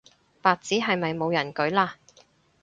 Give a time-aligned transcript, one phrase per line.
[0.41, 1.91] 白紙係咪冇人舉嘞